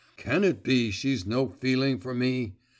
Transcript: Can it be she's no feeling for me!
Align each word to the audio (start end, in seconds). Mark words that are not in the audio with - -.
Can 0.17 0.43
it 0.43 0.63
be 0.63 0.89
she's 0.89 1.27
no 1.27 1.47
feeling 1.47 1.99
for 1.99 2.15
me! 2.15 2.53